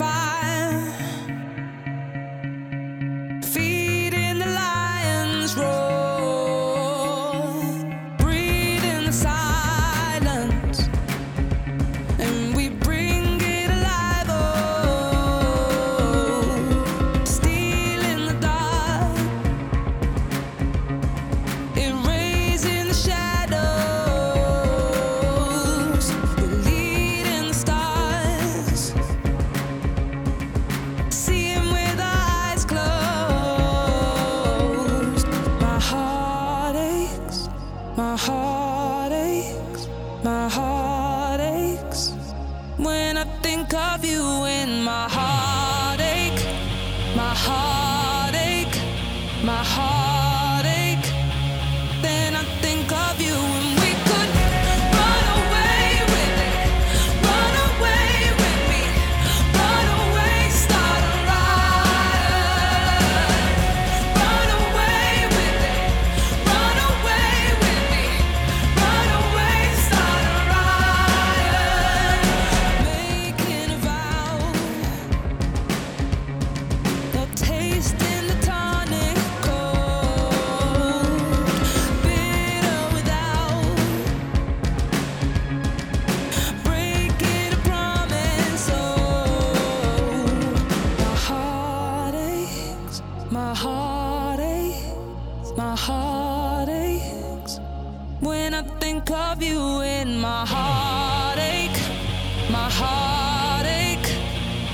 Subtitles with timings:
[0.00, 0.31] as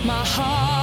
[0.08, 0.77] long as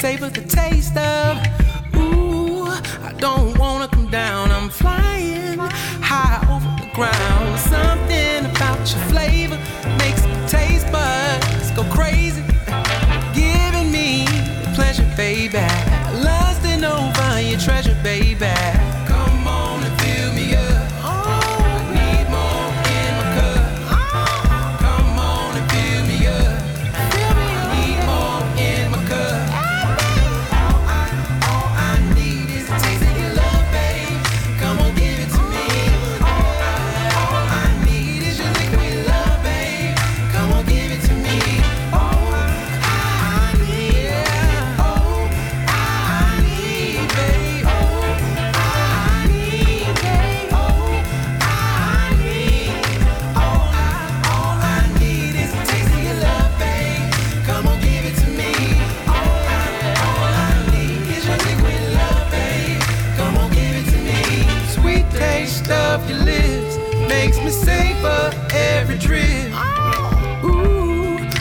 [0.00, 0.29] savor the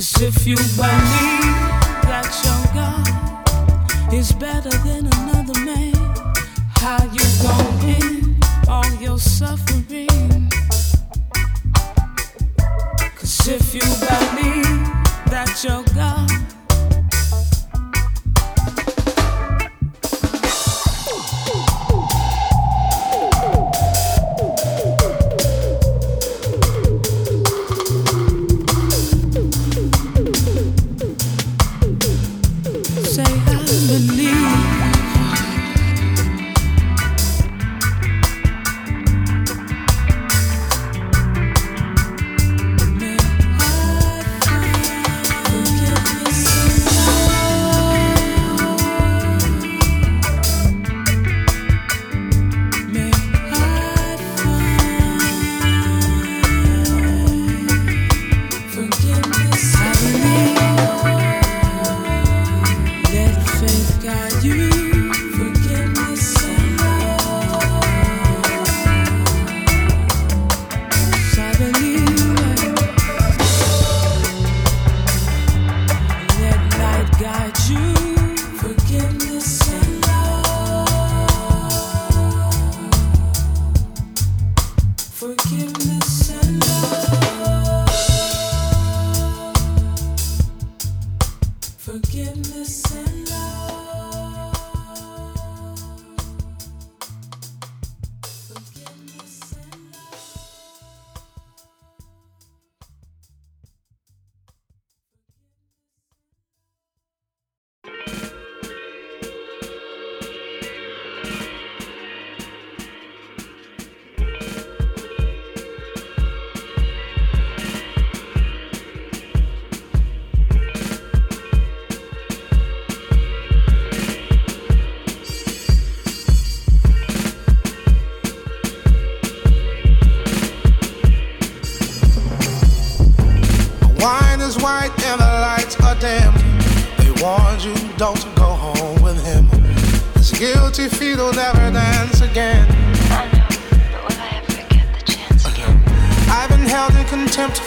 [0.00, 0.80] Cause if you believe
[2.08, 5.92] that your God is better than another man,
[6.70, 10.48] how you gonna end all your suffering?
[13.14, 14.88] Cause if you believe
[15.28, 16.19] that your God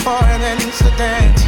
[0.04, 1.43] for an incident.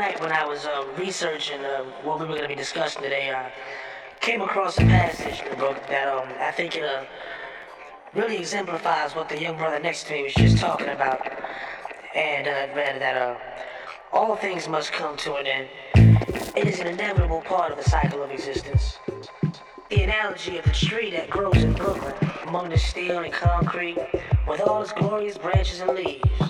[0.00, 3.34] Night when I was uh, researching uh, what we were going to be discussing today,
[3.34, 3.52] I
[4.20, 7.04] came across a passage in the book that um, I think it uh,
[8.14, 11.20] really exemplifies what the young brother next to me was just talking about.
[12.14, 13.36] And uh, read that uh,
[14.10, 15.68] all things must come to an end.
[16.56, 18.96] It is an inevitable part of the cycle of existence.
[19.90, 22.14] The analogy of the tree that grows in Brooklyn
[22.46, 23.98] among the steel and concrete
[24.48, 26.49] with all its glorious branches and leaves.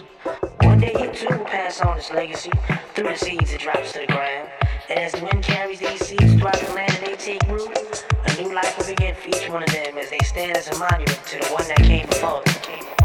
[0.81, 2.51] Day it too will pass on its legacy
[2.95, 4.49] through the seeds it drops to the ground.
[4.89, 8.43] And as the wind carries these seeds throughout the land and they take root, a
[8.43, 11.21] new life will begin for each one of them as they stand as a monument
[11.27, 13.00] to the one that came before them.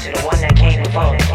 [0.00, 1.29] To the one that came before.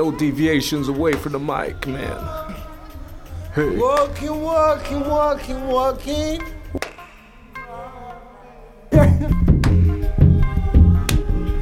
[0.00, 2.54] No deviations away from the mic, man.
[3.54, 3.76] Hey.
[3.76, 6.42] Walking, walking, walking, walking.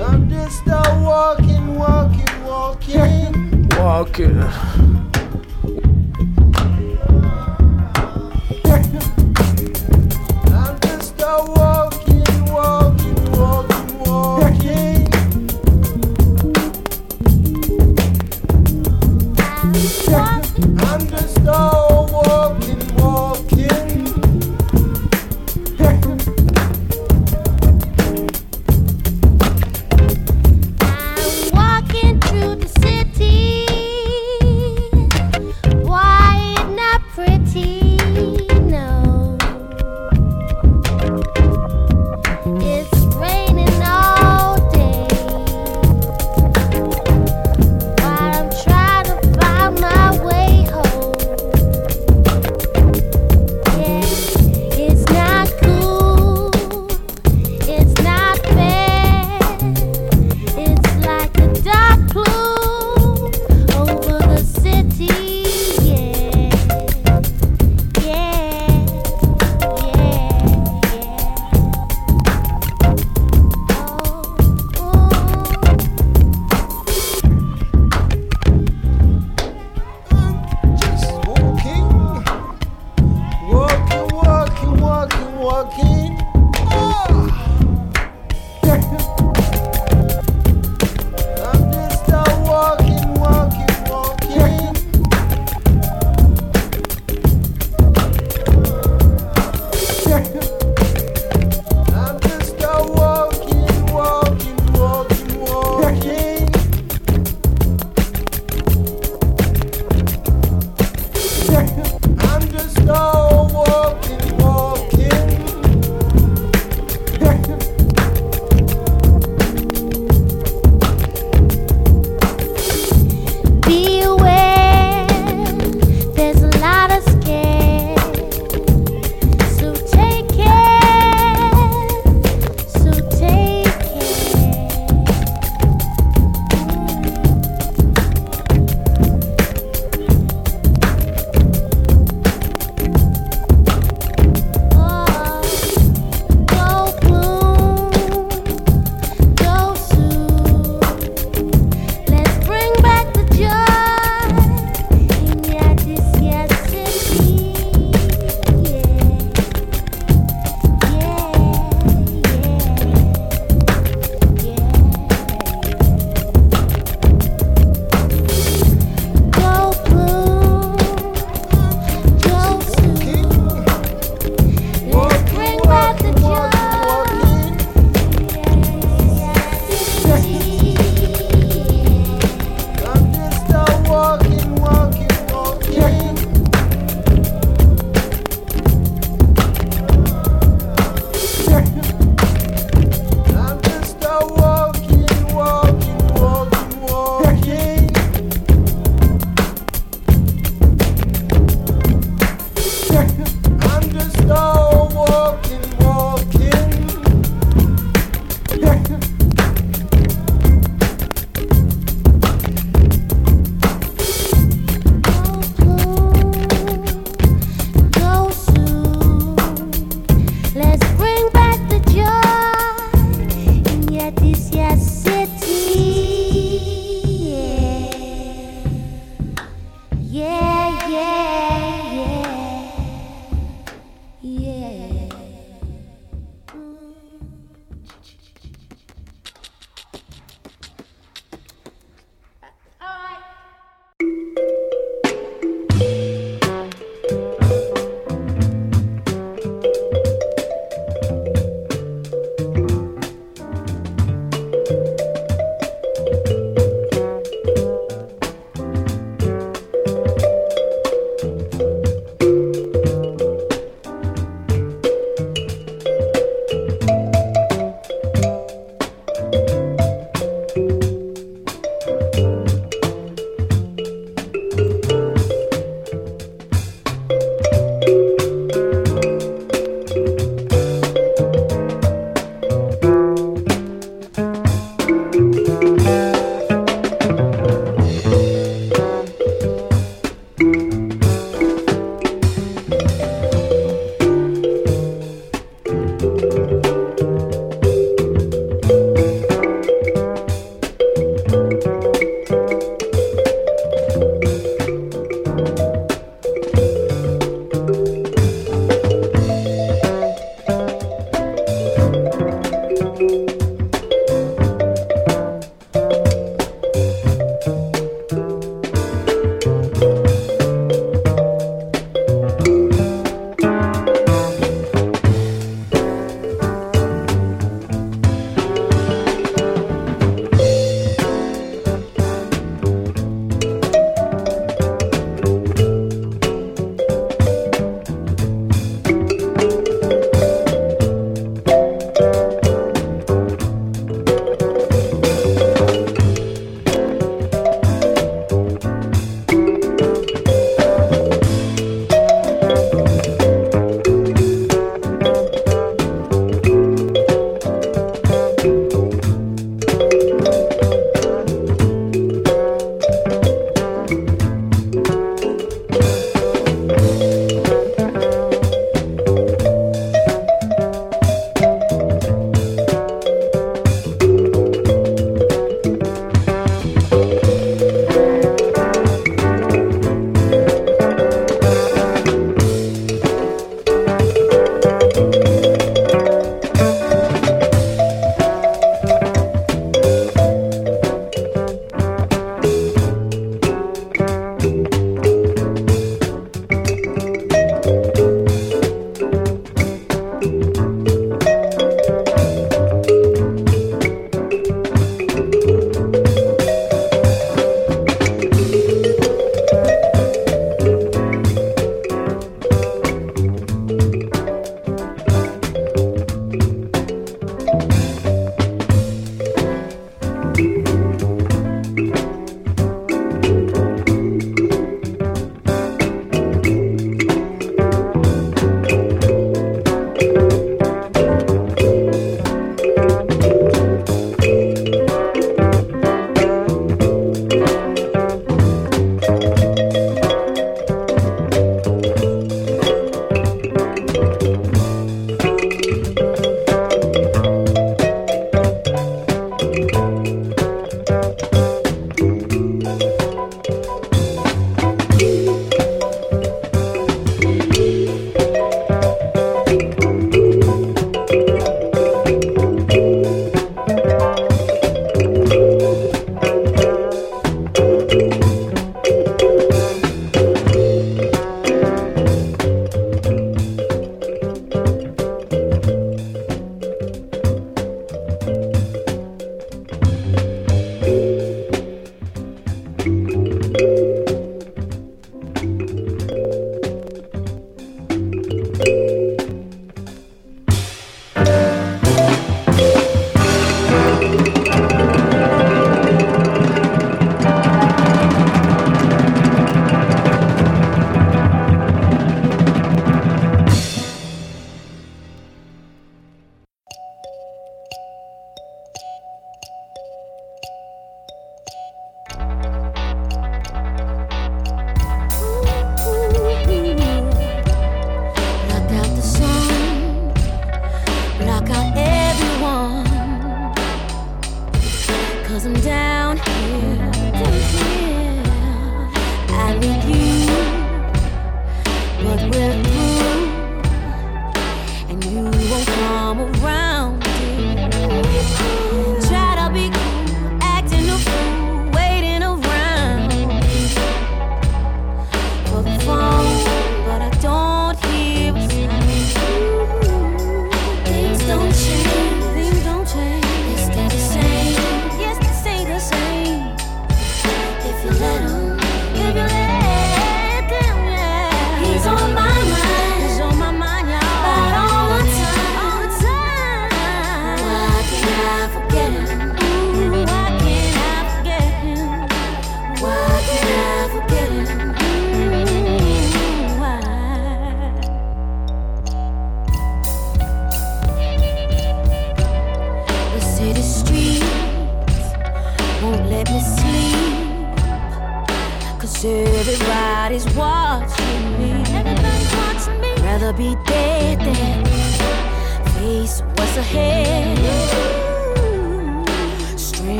[0.00, 3.68] I'm just a walking, walking, walking.
[3.70, 5.09] Walking.